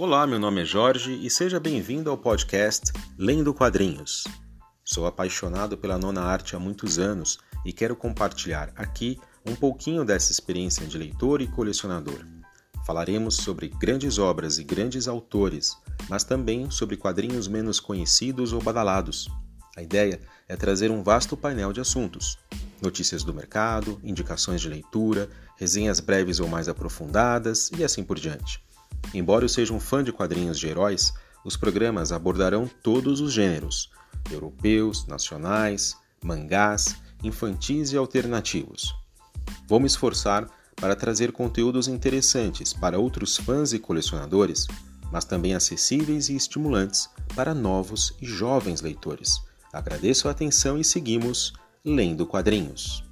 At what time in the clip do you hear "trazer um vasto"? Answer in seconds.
20.54-21.36